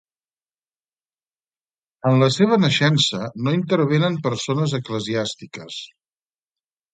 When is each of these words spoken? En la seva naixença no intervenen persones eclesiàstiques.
En 2.11 2.17
la 2.23 2.29
seva 2.35 2.57
naixença 2.63 3.19
no 3.49 3.53
intervenen 3.59 4.17
persones 4.29 4.75
eclesiàstiques. 4.79 5.79